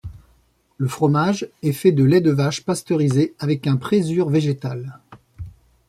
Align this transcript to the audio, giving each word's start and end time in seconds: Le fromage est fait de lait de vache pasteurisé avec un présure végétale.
Le 0.77 0.87
fromage 0.87 1.47
est 1.61 1.73
fait 1.73 1.91
de 1.91 2.03
lait 2.03 2.21
de 2.21 2.31
vache 2.31 2.63
pasteurisé 2.65 3.35
avec 3.37 3.67
un 3.67 3.77
présure 3.77 4.31
végétale. 4.31 4.99